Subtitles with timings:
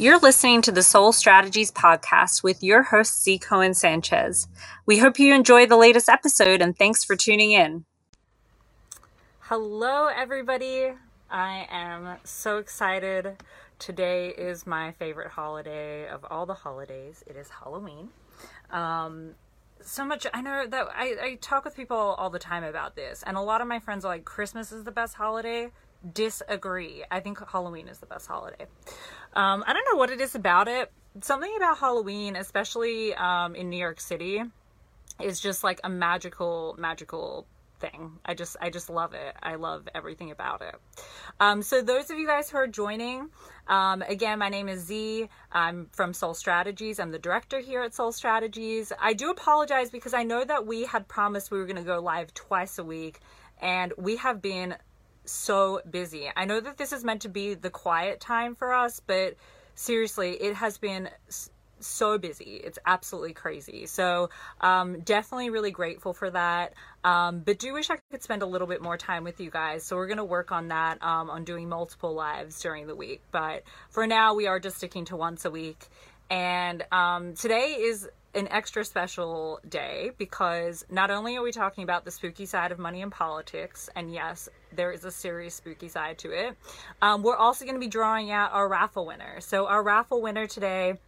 [0.00, 3.38] You're listening to the Soul Strategies podcast with your host, Z.
[3.40, 4.48] Cohen Sanchez.
[4.86, 7.84] We hope you enjoy the latest episode and thanks for tuning in.
[9.40, 10.92] Hello, everybody.
[11.30, 13.42] I am so excited.
[13.78, 17.22] Today is my favorite holiday of all the holidays.
[17.26, 18.08] It is Halloween.
[18.70, 19.34] Um,
[19.82, 23.24] so much i know that I, I talk with people all the time about this
[23.26, 25.70] and a lot of my friends are like christmas is the best holiday
[26.12, 28.66] disagree i think halloween is the best holiday
[29.32, 30.90] um, I don't know what it is about it.
[31.20, 34.42] Something about Halloween, especially um, in New York City,
[35.22, 37.46] is just like a magical, magical
[37.78, 38.18] thing.
[38.24, 39.36] I just, I just love it.
[39.42, 40.74] I love everything about it.
[41.38, 43.30] Um, so those of you guys who are joining,
[43.68, 45.28] um, again, my name is Z.
[45.52, 46.98] I'm from Soul Strategies.
[46.98, 48.92] I'm the director here at Soul Strategies.
[49.00, 52.00] I do apologize because I know that we had promised we were going to go
[52.00, 53.20] live twice a week,
[53.60, 54.76] and we have been
[55.30, 56.30] so busy.
[56.34, 59.36] I know that this is meant to be the quiet time for us, but
[59.74, 61.08] seriously, it has been
[61.80, 62.60] so busy.
[62.62, 63.86] It's absolutely crazy.
[63.86, 66.74] So, um, definitely really grateful for that.
[67.04, 69.84] Um, but do wish I could spend a little bit more time with you guys.
[69.84, 73.22] So, we're going to work on that, um, on doing multiple lives during the week.
[73.30, 75.88] But for now, we are just sticking to once a week.
[76.28, 82.04] And um, today is an extra special day because not only are we talking about
[82.04, 86.18] the spooky side of money and politics, and yes, there is a serious spooky side
[86.18, 86.56] to it,
[87.02, 89.40] um, we're also going to be drawing out our raffle winner.
[89.40, 90.98] So, our raffle winner today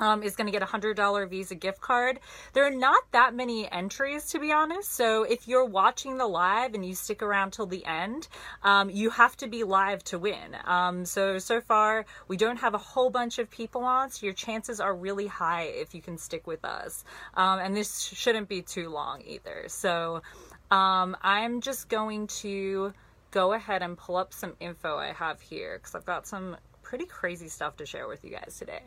[0.00, 2.18] um, is going to get a $100 Visa gift card.
[2.52, 4.92] There are not that many entries, to be honest.
[4.92, 8.28] So if you're watching the live and you stick around till the end,
[8.62, 10.56] um, you have to be live to win.
[10.64, 14.34] Um, so, so far, we don't have a whole bunch of people on, so your
[14.34, 17.04] chances are really high if you can stick with us.
[17.34, 19.64] Um, and this shouldn't be too long either.
[19.68, 20.22] So
[20.70, 22.92] um, I'm just going to
[23.30, 27.06] go ahead and pull up some info I have here because I've got some pretty
[27.06, 28.80] crazy stuff to share with you guys today.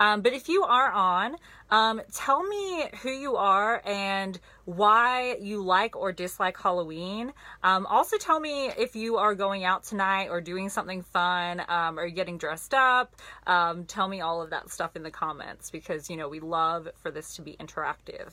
[0.00, 1.36] Um, but if you are on,
[1.70, 7.32] um, tell me who you are and why you like or dislike Halloween.
[7.62, 11.98] Um, also, tell me if you are going out tonight or doing something fun um,
[11.98, 13.16] or getting dressed up.
[13.46, 16.88] Um, tell me all of that stuff in the comments because, you know, we love
[17.02, 18.30] for this to be interactive.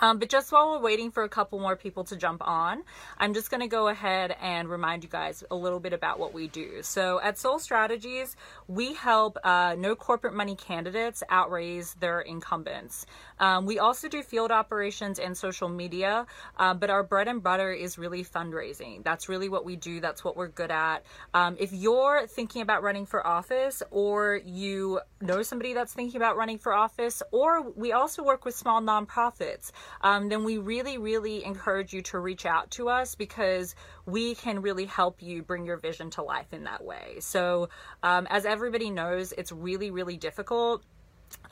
[0.00, 2.82] Um, but just while we're waiting for a couple more people to jump on,
[3.18, 6.32] I'm just going to go ahead and remind you guys a little bit about what
[6.32, 6.82] we do.
[6.82, 13.06] So at Soul Strategies, we help uh, no corporate money candidates outraise their incumbents.
[13.38, 16.26] Um, we also do field operations and social media,
[16.58, 19.02] uh, but our bread and butter is really fundraising.
[19.04, 20.00] That's really what we do.
[20.00, 21.04] That's what we're good at.
[21.34, 26.36] Um, if you're thinking about running for office or you know somebody that's thinking about
[26.36, 31.44] running for office, or we also work with small nonprofits um, then we really, really
[31.44, 33.74] encourage you to reach out to us because
[34.06, 37.16] we can really help you bring your vision to life in that way.
[37.20, 37.68] So,
[38.02, 40.82] um, as everybody knows, it's really, really difficult.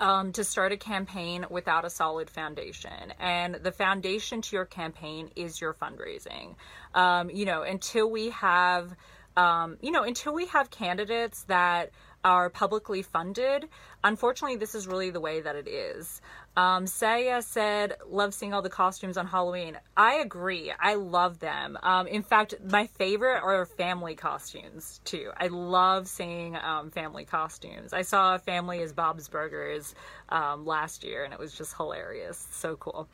[0.00, 3.12] Um, to start a campaign without a solid foundation.
[3.21, 6.56] And the foundation to your campaign is your fundraising.
[6.94, 8.93] Um, you know, until we have,
[9.37, 11.93] um, you know, until we have candidates that
[12.28, 13.69] are publicly funded,
[14.05, 16.21] unfortunately, this is really the way that it is.
[16.56, 19.78] Um, Saya said, love seeing all the costumes on Halloween.
[19.97, 20.72] I agree.
[20.78, 21.78] I love them.
[21.83, 25.31] Um, in fact, my favorite are family costumes, too.
[25.37, 27.93] I love seeing um, family costumes.
[27.93, 29.95] I saw a family as Bob's Burgers
[30.28, 32.47] um, last year, and it was just hilarious.
[32.50, 33.09] So cool.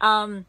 [0.00, 0.46] Um,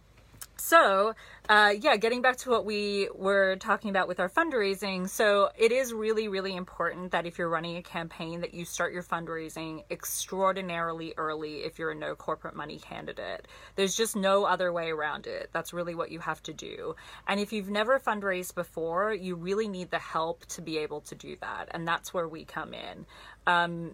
[0.58, 1.14] so
[1.50, 5.72] uh, yeah getting back to what we were talking about with our fundraising so it
[5.72, 9.84] is really really important that if you're running a campaign that you start your fundraising
[9.92, 15.28] extraordinarily early if you're a no corporate money candidate there's just no other way around
[15.28, 16.96] it that's really what you have to do
[17.28, 21.16] and if you've never fundraised before you really need the help to be able to
[21.16, 23.06] do that and that's where we come in
[23.48, 23.92] um,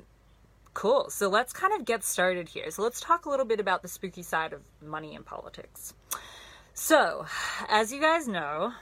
[0.74, 1.10] Cool.
[1.10, 2.72] So let's kind of get started here.
[2.72, 5.94] So let's talk a little bit about the spooky side of money in politics.
[6.84, 7.28] So,
[7.70, 8.74] as you guys know,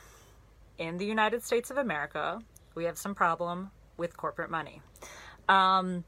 [0.77, 2.39] in the United States of America,
[2.73, 4.81] we have some problem with corporate money.
[5.49, 6.05] Um,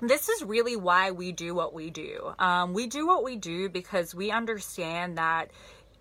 [0.00, 2.32] this is really why we do what we do.
[2.38, 5.50] Um, we do what we do because we understand that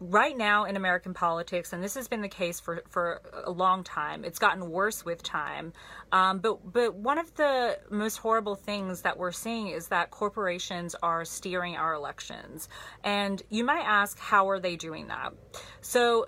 [0.09, 3.83] right now in American politics, and this has been the case for, for a long
[3.83, 5.73] time, it's gotten worse with time.
[6.11, 10.95] Um, but but one of the most horrible things that we're seeing is that corporations
[11.01, 12.69] are steering our elections.
[13.03, 15.33] And you might ask, how are they doing that?
[15.81, 16.27] So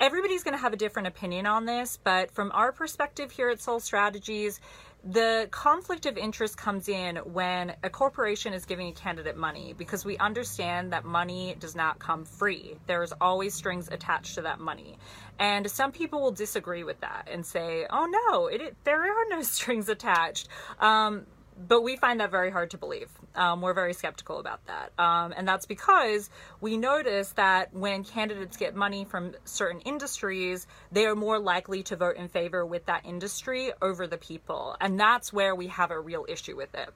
[0.00, 3.60] everybody's going to have a different opinion on this, but from our perspective here at
[3.60, 4.60] Soul Strategies,
[5.06, 10.04] the conflict of interest comes in when a corporation is giving a candidate money because
[10.04, 12.76] we understand that money does not come free.
[12.86, 14.96] There's always strings attached to that money.
[15.38, 19.28] And some people will disagree with that and say, oh no, it, it there are
[19.28, 20.48] no strings attached.
[20.80, 23.08] Um, but we find that very hard to believe.
[23.34, 24.92] Um, we're very skeptical about that.
[24.98, 26.30] Um, and that's because
[26.60, 31.96] we notice that when candidates get money from certain industries, they are more likely to
[31.96, 34.76] vote in favor with that industry over the people.
[34.80, 36.90] And that's where we have a real issue with it.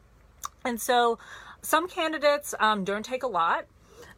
[0.64, 1.18] And so
[1.62, 3.66] some candidates um, don't take a lot.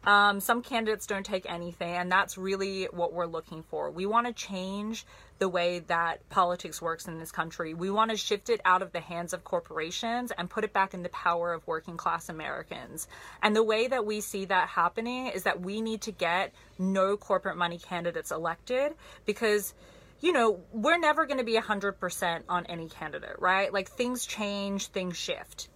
[0.03, 3.91] Um, some candidates don't take anything, and that's really what we're looking for.
[3.91, 5.05] We want to change
[5.41, 7.73] the way that politics works in this country.
[7.73, 10.93] We want to shift it out of the hands of corporations and put it back
[10.93, 13.07] in the power of working class Americans.
[13.41, 17.17] And the way that we see that happening is that we need to get no
[17.17, 18.93] corporate money candidates elected
[19.25, 19.73] because
[20.19, 23.73] you know, we're never going to be 100% on any candidate, right?
[23.73, 25.69] Like things change, things shift.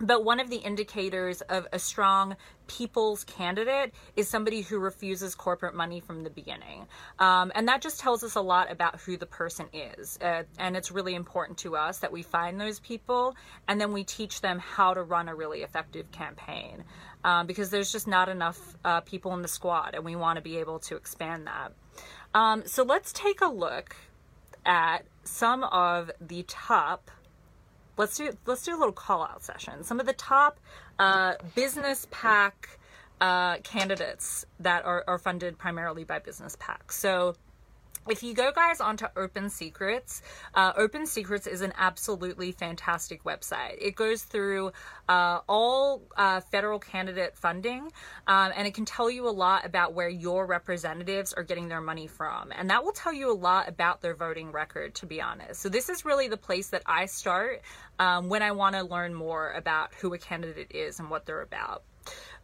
[0.00, 2.36] But one of the indicators of a strong
[2.66, 6.86] people's candidate is somebody who refuses corporate money from the beginning.
[7.18, 10.18] Um, and that just tells us a lot about who the person is.
[10.22, 13.36] Uh, and it's really important to us that we find those people
[13.68, 16.84] and then we teach them how to run a really effective campaign.
[17.22, 20.40] Um, because there's just not enough uh, people in the squad, and we want to
[20.42, 21.72] be able to expand that.
[22.32, 23.94] Um, so let's take a look
[24.64, 27.10] at some of the top
[28.00, 29.84] let's do let's do a little call out session.
[29.84, 30.58] Some of the top
[30.98, 32.78] uh, business pack
[33.20, 36.92] uh, candidates that are, are funded primarily by business PACs.
[36.92, 37.34] So
[38.10, 40.22] if you go guys onto open secrets
[40.54, 43.76] uh, open secrets is an absolutely fantastic website.
[43.80, 44.72] It goes through
[45.08, 47.90] uh, all uh, federal candidate funding
[48.26, 51.80] um, and it can tell you a lot about where your representatives are getting their
[51.80, 52.52] money from.
[52.56, 55.60] And that will tell you a lot about their voting record to be honest.
[55.60, 57.62] So this is really the place that i start
[57.98, 61.42] um, when i want to learn more about who a candidate is and what they're
[61.42, 61.82] about.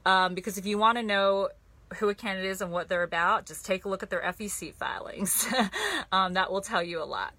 [0.04, 1.48] Um, because if you want to know
[1.94, 4.74] who a candidate is and what they're about, just take a look at their FEC
[4.74, 5.46] filings.
[6.12, 7.32] um, that will tell you a lot.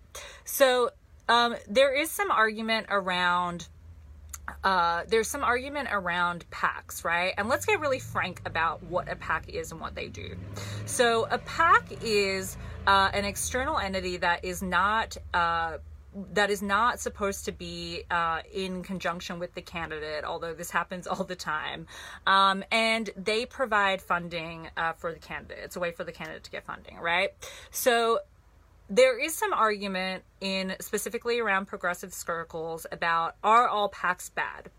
[0.46, 0.92] So
[1.30, 3.68] um, there is some argument around.
[4.64, 7.34] Uh, there's some argument around PACs, right?
[7.38, 10.38] And let's get really frank about what a PAC is and what they do.
[10.86, 12.56] So, a PAC is
[12.88, 15.80] uh, an external entity that is not uh,
[16.34, 21.08] that is not supposed to be uh, in conjunction with the candidate, although this happens
[21.08, 21.88] all the time.
[22.25, 25.60] Um, and they provide funding uh, for the candidate.
[25.64, 27.30] It's a way for the candidate to get funding, right?
[27.72, 28.19] So
[28.90, 34.70] there is some argument in specifically around progressive circles about are all PACs bad?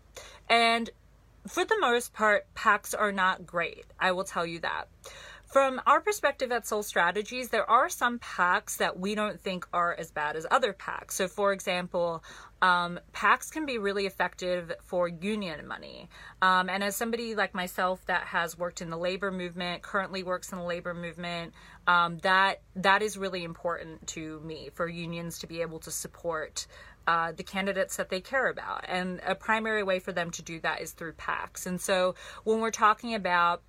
[0.49, 0.89] And
[1.47, 3.85] for the most part, PACs are not great.
[3.99, 4.87] I will tell you that.
[5.49, 9.95] From our perspective at Soul Strategies, there are some PACs that we don't think are
[9.97, 11.13] as bad as other PACs.
[11.13, 12.23] So, for example,
[12.61, 16.07] um, PACs can be really effective for union money.
[16.43, 20.51] Um, and as somebody like myself that has worked in the labor movement, currently works
[20.51, 21.55] in the labor movement,
[21.87, 26.67] um, that that is really important to me for unions to be able to support
[27.07, 28.85] uh, the candidates that they care about.
[28.87, 31.65] And a primary way for them to do that is through PACs.
[31.65, 32.13] And so
[32.43, 33.63] when we're talking about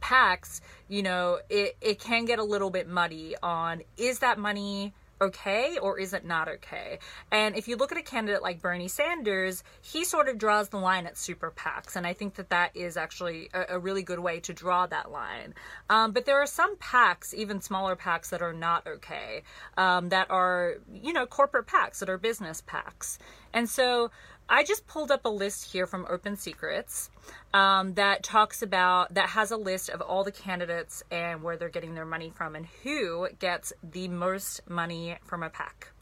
[0.00, 4.94] PACs, you know, it, it can get a little bit muddy on is that money
[5.20, 6.98] okay or is it not okay?
[7.30, 10.78] And if you look at a candidate like Bernie Sanders, he sort of draws the
[10.78, 11.96] line at super PACs.
[11.96, 15.10] And I think that that is actually a, a really good way to draw that
[15.10, 15.54] line.
[15.88, 19.42] Um, but there are some PACs, even smaller PACs, that are not okay,
[19.76, 23.18] um, that are, you know, corporate PACs, that are business PACs.
[23.52, 24.10] And so
[24.48, 27.08] I just pulled up a list here from Open Secrets
[27.54, 31.70] um, that talks about, that has a list of all the candidates and where they're
[31.70, 35.92] getting their money from and who gets the most money from a PAC.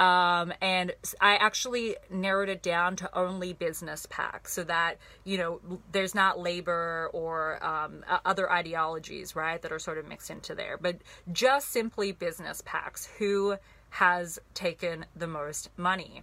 [0.00, 5.60] Um, and I actually narrowed it down to only business PACs so that, you know,
[5.92, 10.78] there's not labor or um, other ideologies, right, that are sort of mixed into there,
[10.80, 10.96] but
[11.32, 13.56] just simply business PACs who
[13.90, 16.22] has taken the most money.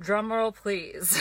[0.00, 1.20] Drumroll, please.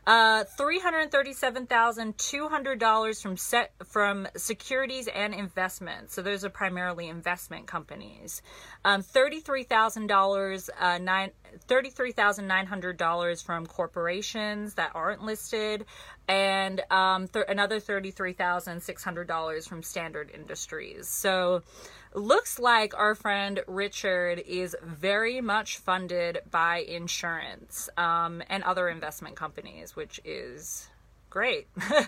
[0.05, 6.13] Uh, $337,200 from set from securities and investments.
[6.13, 8.41] So those are primarily investment companies.
[8.83, 11.31] Um, $33,000, uh, nine,
[11.69, 15.85] $33,900 from corporations that aren't listed,
[16.27, 21.07] and um, th- another $33,600 from standard industries.
[21.07, 21.63] So
[22.13, 29.35] looks like our friend Richard is very much funded by insurance um, and other investment
[29.35, 30.89] companies, which is
[31.29, 31.67] great.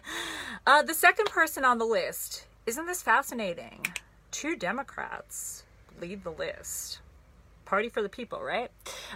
[0.67, 3.85] uh, the second person on the list, isn't this fascinating?
[4.31, 5.63] Two Democrats
[5.99, 6.99] lead the list.
[7.71, 8.69] Party for the people, right?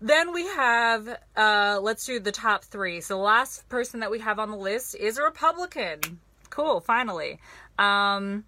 [0.00, 3.00] Then we have, uh, let's do the top three.
[3.00, 6.20] So the last person that we have on the list is a Republican.
[6.50, 7.40] Cool, finally.
[7.78, 8.44] Um,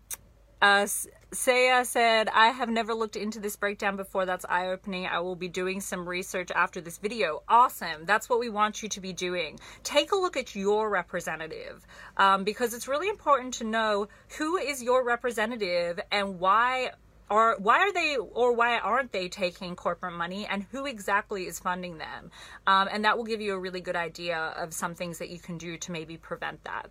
[0.63, 0.87] uh,
[1.33, 4.27] Saya said, I have never looked into this breakdown before.
[4.27, 5.07] That's eye opening.
[5.07, 7.43] I will be doing some research after this video.
[7.49, 8.05] Awesome.
[8.05, 9.59] That's what we want you to be doing.
[9.85, 14.83] Take a look at your representative um, because it's really important to know who is
[14.83, 16.91] your representative and why
[17.31, 21.59] are why are they or why aren't they taking corporate money and who exactly is
[21.59, 22.31] funding them
[22.67, 25.39] um, and that will give you a really good idea of some things that you
[25.39, 26.91] can do to maybe prevent that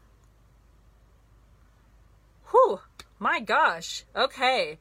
[2.51, 2.79] Whew,
[3.19, 4.03] my gosh.
[4.15, 4.79] Okay.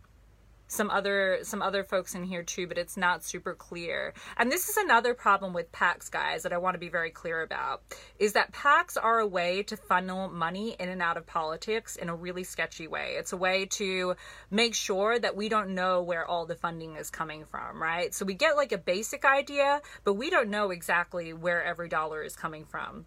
[0.67, 4.13] some other some other folks in here too but it's not super clear.
[4.37, 7.41] And this is another problem with pacs guys that i want to be very clear
[7.41, 7.83] about
[8.19, 12.09] is that pacs are a way to funnel money in and out of politics in
[12.09, 13.15] a really sketchy way.
[13.17, 14.15] It's a way to
[14.49, 18.13] make sure that we don't know where all the funding is coming from right?
[18.13, 22.23] So we get like a basic idea but we don't know exactly where every dollar
[22.23, 23.05] is coming from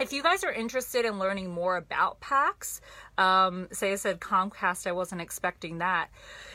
[0.00, 2.80] if you guys are interested in learning more about PACs,
[3.18, 4.86] um, Saya said Comcast.
[4.86, 6.08] I wasn't expecting that.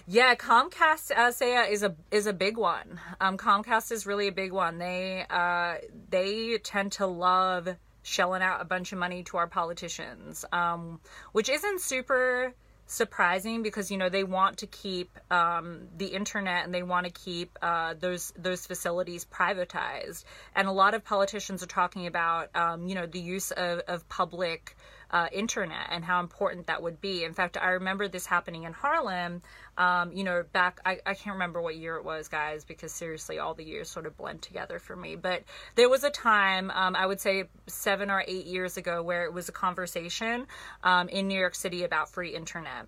[0.08, 3.00] Yeah, Comcast, uh, Saya is a is a big one.
[3.22, 4.80] Um, Comcast is really a big one.
[4.80, 5.76] They uh,
[6.10, 7.70] they tend to love
[8.02, 11.00] shelling out a bunch of money to our politicians, um,
[11.32, 12.54] which isn't super
[12.88, 17.12] surprising because you know they want to keep um, the internet and they want to
[17.12, 20.24] keep uh, those those facilities privatized.
[20.56, 24.08] And a lot of politicians are talking about um, you know the use of, of
[24.10, 24.76] public
[25.16, 27.24] uh, internet and how important that would be.
[27.24, 29.42] In fact, I remember this happening in Harlem.
[29.78, 33.40] Um, you know, back I, I can't remember what year it was, guys, because seriously,
[33.40, 35.16] all the years sort of blend together for me.
[35.16, 35.44] But
[35.76, 39.32] there was a time, um, I would say seven or eight years ago, where it
[39.32, 40.48] was a conversation
[40.84, 42.88] um, in New York City about free internet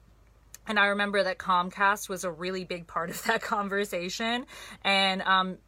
[0.69, 4.46] and I remember that Comcast was a really big part of that conversation.
[4.84, 5.60] And um,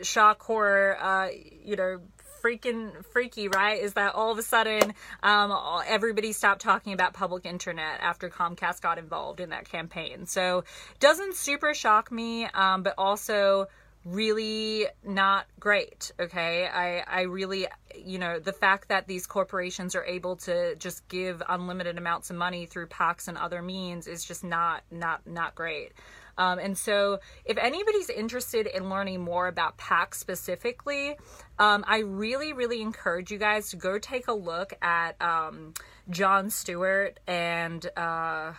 [0.00, 1.28] shock horror, uh,
[1.62, 2.00] you know,
[2.42, 3.80] freaking freaky, right?
[3.80, 5.56] Is that all of a sudden um,
[5.86, 10.26] everybody stopped talking about public internet after Comcast got involved in that campaign.
[10.26, 10.64] So
[10.98, 13.68] doesn't super shock me, um, but also
[14.04, 20.04] really not great okay i i really you know the fact that these corporations are
[20.04, 24.42] able to just give unlimited amounts of money through PACs and other means is just
[24.42, 25.92] not not not great
[26.40, 31.18] um, and so, if anybody's interested in learning more about PAC specifically,
[31.60, 35.74] um, I really, really encourage you guys to go take a look at um,
[36.08, 38.54] Jon Stewart and, uh,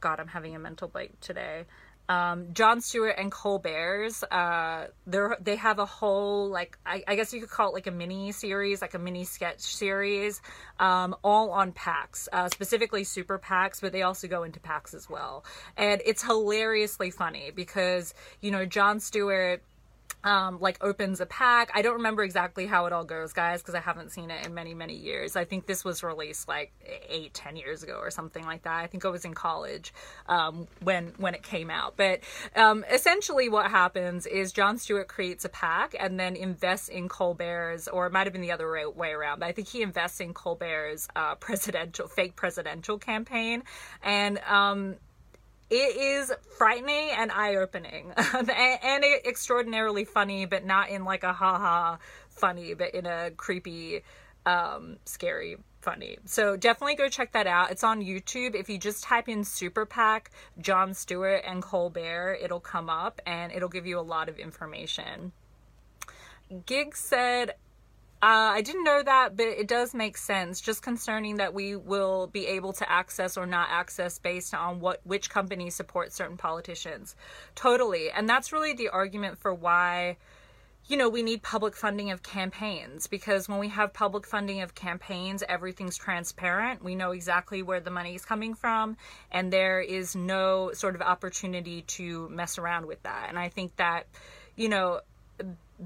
[0.00, 1.64] God, I'm having a mental break today
[2.08, 4.22] um, Jon Stewart and Colbert's.
[4.24, 7.90] Uh, they have a whole like I, I, guess you could call it like a
[7.90, 10.42] mini series, like a mini sketch series,
[10.78, 15.08] um, all on PACs, uh, specifically super PACs, but they also go into PACs as
[15.08, 15.44] well,
[15.76, 19.62] and it's hilariously funny because you know Jon Stewart
[20.24, 21.70] um, like opens a PAC.
[21.74, 24.54] I don't remember exactly how it all goes, guys, because I haven't seen it in
[24.54, 25.36] many, many years.
[25.36, 26.72] I think this was released like
[27.08, 28.78] eight, ten years ago or something like that.
[28.78, 29.92] I think I was in college
[30.28, 31.96] um, when when it came out.
[31.96, 32.20] But
[32.54, 37.88] um, essentially, what happens is Jon Stewart creates a PAC and then invests in Colbert's,
[37.88, 39.40] or it might have been the other way around.
[39.40, 43.64] But I think he invests in Colbert's uh, presidential, fake presidential campaign,
[44.02, 44.96] and um,
[45.72, 48.12] it is frightening and eye-opening.
[48.32, 51.96] And, and extraordinarily funny but not in like a haha
[52.28, 54.02] funny but in a creepy
[54.44, 56.18] um scary funny.
[56.24, 57.70] So definitely go check that out.
[57.70, 58.54] It's on youtube.
[58.54, 63.52] If you just type in super pac Jon stewart and colbert it'll come up and
[63.52, 65.32] it'll give you a lot of information.
[66.66, 67.54] Gig said
[68.22, 70.60] uh, I didn't know that, but it does make sense.
[70.60, 75.00] Just concerning that we will be able to access or not access based on what
[75.02, 77.16] which companies support certain politicians.
[77.56, 80.18] Totally, and that's really the argument for why,
[80.86, 84.72] you know, we need public funding of campaigns because when we have public funding of
[84.72, 86.84] campaigns, everything's transparent.
[86.84, 88.98] We know exactly where the money is coming from,
[89.32, 93.26] and there is no sort of opportunity to mess around with that.
[93.30, 94.06] And I think that,
[94.54, 95.00] you know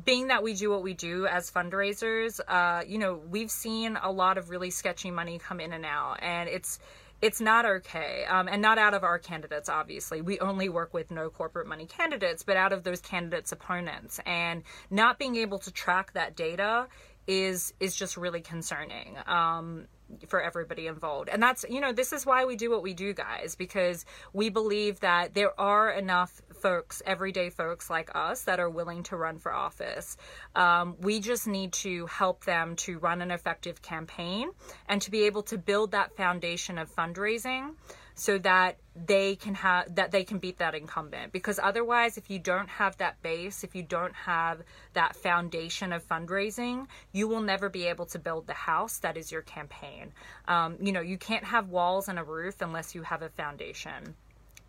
[0.04, 4.10] being that we do what we do as fundraisers, uh, you know, we've seen a
[4.10, 6.78] lot of really sketchy money come in and out, and it's
[7.22, 9.70] it's not okay, um, and not out of our candidates.
[9.70, 14.20] Obviously, we only work with no corporate money candidates, but out of those candidates' opponents,
[14.26, 16.86] and not being able to track that data
[17.26, 19.16] is is just really concerning.
[19.26, 19.86] Um,
[20.28, 21.28] for everybody involved.
[21.28, 24.48] And that's, you know, this is why we do what we do, guys, because we
[24.48, 29.38] believe that there are enough folks, everyday folks like us, that are willing to run
[29.38, 30.16] for office.
[30.54, 34.50] Um, we just need to help them to run an effective campaign
[34.88, 37.74] and to be able to build that foundation of fundraising
[38.16, 41.32] so that they can have that they can beat that incumbent.
[41.32, 44.62] Because otherwise if you don't have that base if you don't have
[44.94, 49.30] that foundation of fundraising you will never be able to build the house that is
[49.30, 50.12] your campaign.
[50.48, 54.14] Um, you know you can't have walls and a roof unless you have a foundation.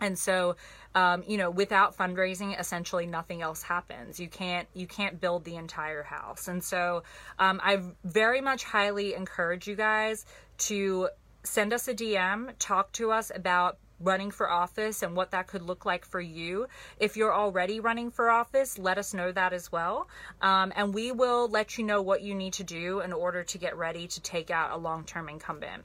[0.01, 0.57] And so
[0.93, 4.19] um, you know without fundraising essentially nothing else happens.
[4.19, 6.49] You can't you can't build the entire house.
[6.49, 7.03] And so
[7.39, 10.25] um, i very much highly encourage you guys
[10.57, 11.07] to
[11.43, 15.62] send us a dm talk to us about running for office and what that could
[15.62, 16.67] look like for you.
[17.00, 20.08] If you're already running for office, let us know that as well.
[20.41, 23.58] Um, and we will let you know what you need to do in order to
[23.58, 25.84] get ready to take out a long term incumbent.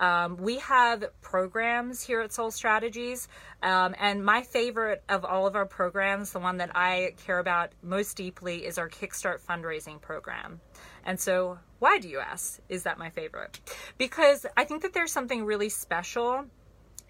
[0.00, 3.28] Um, we have programs here at Soul Strategies,
[3.62, 7.70] um, and my favorite of all of our programs, the one that I care about
[7.82, 10.60] most deeply, is our Kickstart fundraising program.
[11.04, 12.60] And so, why do you ask?
[12.68, 13.58] Is that my favorite?
[13.98, 16.44] Because I think that there's something really special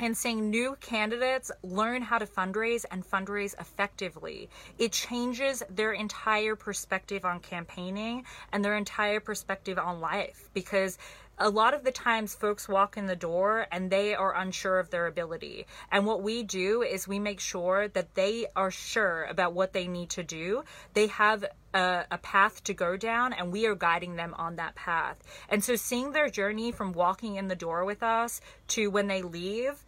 [0.01, 4.49] and seeing new candidates learn how to fundraise and fundraise effectively.
[4.79, 10.99] It changes their entire perspective on campaigning and their entire perspective on life because
[11.39, 14.91] a lot of the times folks walk in the door and they are unsure of
[14.91, 15.67] their ability.
[15.91, 19.89] And what we do is we make sure that they are sure about what they
[19.89, 20.65] need to do.
[20.95, 24.75] They have a, a, path to go down and we are guiding them on that
[24.75, 25.17] path.
[25.49, 29.23] And so seeing their journey from walking in the door with us to when they
[29.23, 29.85] leave,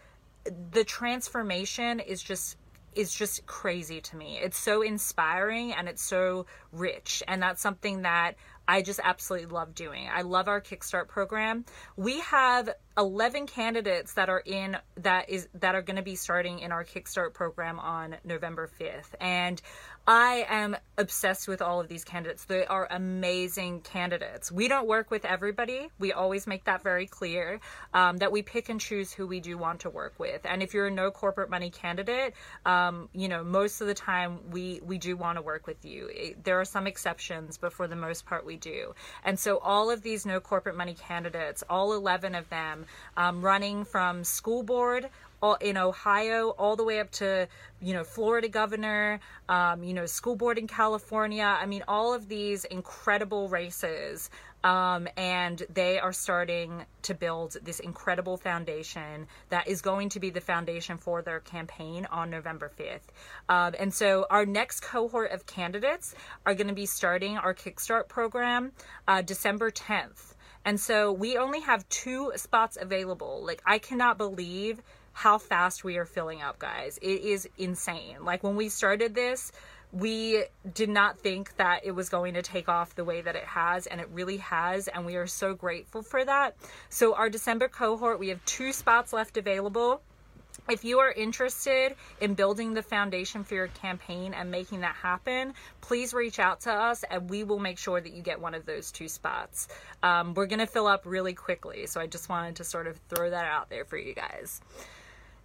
[0.72, 2.56] the transformation is just
[2.94, 4.38] is just crazy to me.
[4.40, 7.22] It's so inspiring and it's so rich.
[7.26, 10.08] And that's something that I just absolutely love doing.
[10.12, 11.64] I love our Kickstart program.
[11.96, 16.60] We have 11 candidates that are in that is that are going to be starting
[16.60, 19.14] in our Kickstart program on November 5th.
[19.20, 19.60] And
[20.06, 22.44] I am obsessed with all of these candidates.
[22.44, 24.52] They are amazing candidates.
[24.52, 25.88] We don't work with everybody.
[25.98, 27.58] We always make that very clear
[27.94, 30.44] um, that we pick and choose who we do want to work with.
[30.44, 32.34] And if you're a no corporate money candidate,
[32.66, 36.10] um, you know most of the time we we do want to work with you.
[36.12, 38.94] It, there are some exceptions, but for the most part we do.
[39.24, 42.83] And so all of these no corporate money candidates, all 11 of them,
[43.16, 45.08] um, running from school board
[45.60, 47.46] in Ohio, all the way up to
[47.80, 51.44] you know Florida governor, um, you know school board in California.
[51.44, 54.30] I mean, all of these incredible races,
[54.62, 60.30] um, and they are starting to build this incredible foundation that is going to be
[60.30, 63.12] the foundation for their campaign on November 5th.
[63.50, 66.14] Um, and so our next cohort of candidates
[66.46, 68.72] are going to be starting our Kickstart program
[69.06, 70.33] uh, December 10th.
[70.64, 73.42] And so we only have two spots available.
[73.44, 74.80] Like, I cannot believe
[75.12, 76.98] how fast we are filling up, guys.
[77.00, 78.16] It is insane.
[78.24, 79.52] Like when we started this,
[79.92, 83.44] we did not think that it was going to take off the way that it
[83.44, 86.56] has, and it really has, and we are so grateful for that.
[86.88, 90.02] So, our December cohort, we have two spots left available.
[90.68, 95.52] If you are interested in building the foundation for your campaign and making that happen,
[95.82, 98.64] please reach out to us and we will make sure that you get one of
[98.64, 99.68] those two spots.
[100.02, 102.98] Um, we're going to fill up really quickly, so I just wanted to sort of
[103.10, 104.62] throw that out there for you guys.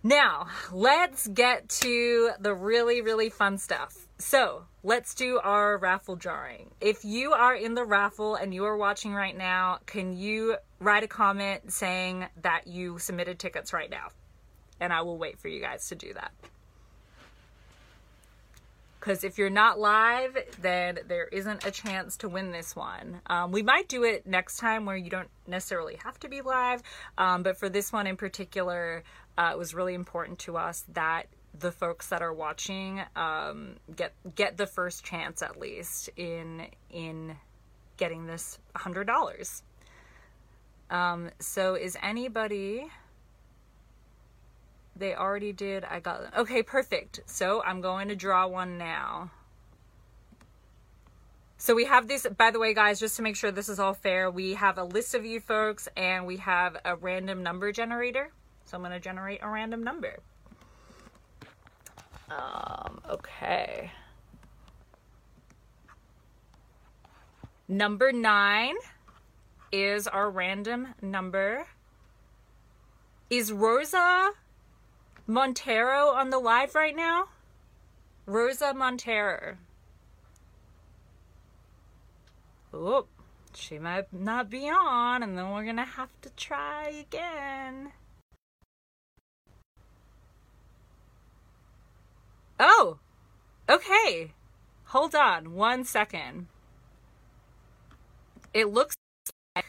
[0.02, 4.08] Now, let's get to the really, really fun stuff.
[4.18, 6.70] So, let's do our raffle drawing.
[6.80, 11.04] If you are in the raffle and you are watching right now, can you write
[11.04, 14.08] a comment saying that you submitted tickets right now?
[14.80, 16.32] And I will wait for you guys to do that.
[19.00, 23.22] Because if you're not live, then there isn't a chance to win this one.
[23.28, 26.84] Um, we might do it next time where you don't necessarily have to be live.
[27.18, 29.04] Um, but for this one in particular,
[29.38, 34.14] uh, it was really important to us that the folks that are watching um, get
[34.36, 37.36] get the first chance at least in in
[37.98, 39.64] getting this hundred dollars.
[40.90, 42.88] Um, so is anybody?
[45.00, 45.86] They already did.
[45.86, 46.32] I got them.
[46.38, 47.22] Okay, perfect.
[47.26, 49.32] So I'm going to draw one now.
[51.58, 53.94] So we have this, by the way, guys, just to make sure this is all
[53.94, 58.32] fair, we have a list of you folks and we have a random number generator.
[58.66, 60.20] So I'm going to generate a random number.
[62.30, 63.92] Um, okay.
[67.68, 68.76] Number nine
[69.72, 71.68] is our random number.
[73.30, 74.32] Is Rosa
[75.30, 77.26] Montero on the live right now?
[78.26, 79.58] Rosa Montero.
[82.74, 83.06] Oh,
[83.54, 87.92] she might not be on, and then we're gonna have to try again.
[92.60, 92.98] Oh,
[93.70, 94.34] okay.
[94.86, 96.48] Hold on one second.
[98.52, 98.96] It looks
[99.56, 99.66] like,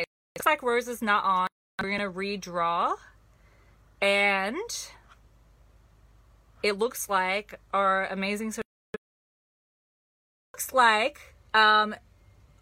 [0.00, 1.47] it looks like Rose is not on.
[1.80, 2.94] We're going to redraw.
[4.00, 4.56] And
[6.62, 8.52] it looks like our amazing
[10.52, 11.94] looks like um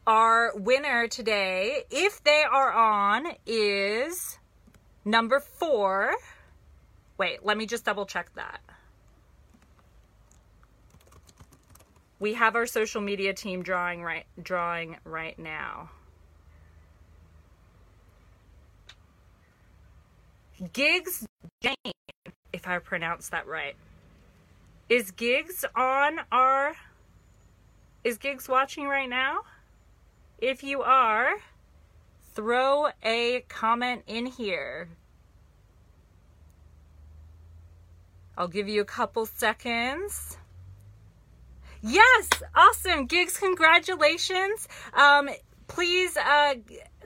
[0.07, 4.39] our winner today if they are on is
[5.05, 6.15] number 4
[7.19, 8.61] Wait, let me just double check that.
[12.19, 15.91] We have our social media team drawing right drawing right now.
[20.73, 21.27] Gigs
[21.63, 21.93] Jane,
[22.53, 23.77] if I pronounce that right.
[24.89, 26.75] Is Gigs on our
[28.05, 29.41] Is Gigs watching right now?
[30.39, 31.35] If you are,
[32.35, 34.89] throw a comment in here.
[38.39, 40.39] I'll give you a couple seconds.
[41.83, 43.07] Yes, awesome.
[43.07, 44.69] Gigs, congratulations.
[44.95, 45.29] Um,
[45.69, 46.55] please, uh,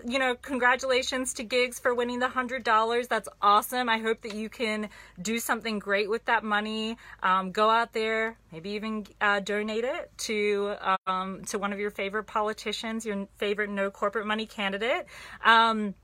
[0.06, 3.08] you know, congratulations to Gigs for winning the hundred dollars.
[3.08, 3.88] That's awesome.
[3.88, 4.88] I hope that you can
[5.20, 6.96] do something great with that money.
[7.22, 10.74] Um, go out there, maybe even uh, donate it to
[11.06, 15.06] um, to one of your favorite politicians, your favorite no corporate money candidate.
[15.44, 15.94] Um,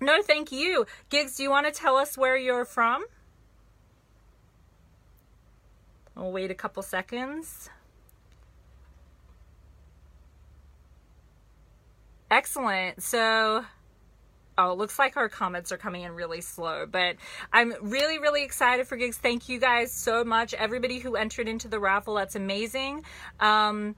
[0.00, 1.36] no, thank you, Gigs.
[1.36, 3.04] Do you want to tell us where you're from?
[6.14, 7.68] We'll wait a couple seconds.
[12.30, 13.02] Excellent.
[13.02, 13.64] So
[14.58, 17.16] Oh, it looks like our comments are coming in really slow, but
[17.52, 19.18] I'm really, really excited for gigs.
[19.18, 20.54] Thank you guys so much.
[20.54, 23.04] Everybody who entered into the raffle, that's amazing.
[23.38, 23.96] Um,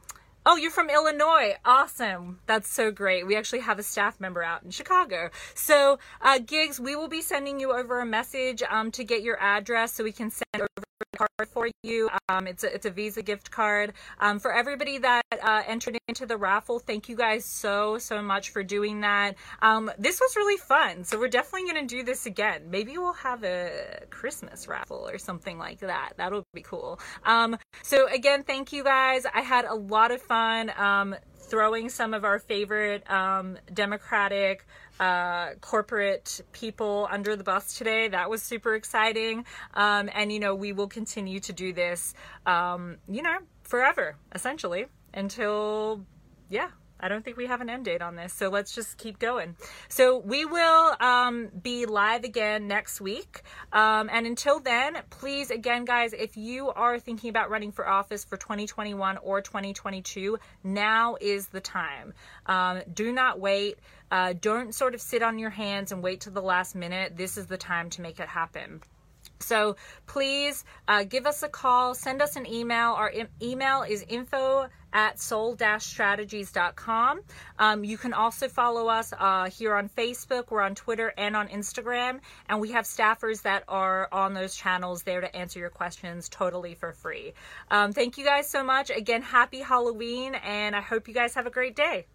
[0.50, 1.56] Oh, you're from Illinois.
[1.62, 2.38] Awesome.
[2.46, 3.26] That's so great.
[3.26, 5.28] We actually have a staff member out in Chicago.
[5.54, 9.38] So, uh, Gigs, we will be sending you over a message um, to get your
[9.42, 10.88] address so we can send over
[11.18, 12.09] card for you.
[12.28, 13.92] Um, it's a, it's a Visa gift card.
[14.20, 18.50] Um, for everybody that uh, entered into the raffle, thank you guys so so much
[18.50, 19.37] for doing that.
[19.62, 22.70] Um, this was really fun, so we're definitely to do this again.
[22.70, 26.12] Maybe we'll have a Christmas raffle or something like that.
[26.16, 26.98] That'll be cool.
[27.24, 29.24] Um, so again, thank you guys.
[29.33, 34.66] I had a lot of fun um, throwing some of our favorite um, Democratic
[35.00, 38.08] uh, corporate people under the bus today.
[38.08, 39.44] That was super exciting.
[39.74, 42.14] Um, and, you know, we will continue to do this,
[42.46, 46.04] um, you know, forever, essentially, until,
[46.48, 49.18] yeah, I don't think we have an end date on this, so let's just keep
[49.18, 49.56] going.
[49.88, 53.42] So we will um, be live again next week.
[53.72, 58.24] Um, and until then, please, again, guys, if you are thinking about running for office
[58.24, 62.14] for 2021 or 2022, now is the time.
[62.46, 63.78] Um, do not wait.
[64.11, 67.16] Uh, don't sort of sit on your hands and wait till the last minute.
[67.16, 68.80] This is the time to make it happen.
[69.40, 72.92] So please uh, give us a call, send us an email.
[72.92, 77.20] Our email is info at soul-strategies.com.
[77.59, 81.48] Um, you can also follow us uh, here on Facebook, we're on Twitter and on
[81.48, 86.29] Instagram, and we have staffers that are on those channels there to answer your questions
[86.29, 87.33] totally for free.
[87.70, 88.90] Um, thank you guys so much.
[88.90, 92.07] Again, happy Halloween, and I hope you guys have a great day.